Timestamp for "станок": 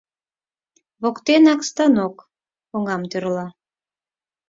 1.69-2.15